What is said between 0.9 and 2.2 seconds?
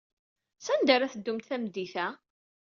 ara teddumt tameddit-a?